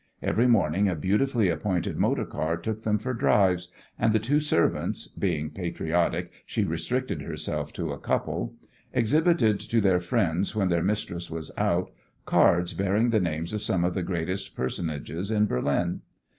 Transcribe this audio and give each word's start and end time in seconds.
Every 0.23 0.47
morning 0.47 0.87
a 0.89 0.95
beautifully 0.95 1.47
appointed 1.49 1.95
motor 1.95 2.25
car 2.25 2.57
took 2.57 2.81
them 2.81 2.97
for 2.97 3.13
drives, 3.13 3.67
and 3.99 4.13
the 4.13 4.17
two 4.17 4.39
servants 4.39 5.07
being 5.07 5.51
patriotic, 5.51 6.31
she 6.43 6.63
restricted 6.63 7.21
herself 7.21 7.71
to 7.73 7.91
a 7.91 7.99
couple 7.99 8.55
exhibited 8.93 9.59
to 9.59 9.79
their 9.79 9.99
friends, 9.99 10.55
when 10.55 10.69
their 10.69 10.81
mistress 10.81 11.29
was 11.29 11.51
out, 11.55 11.91
cards 12.25 12.73
bearing 12.73 13.11
the 13.11 13.19
names 13.19 13.53
of 13.53 13.61
some 13.61 13.83
of 13.85 13.93
the 13.93 14.01
greatest 14.01 14.55
personages 14.55 15.29
in 15.29 15.45
Berlin. 15.45 16.01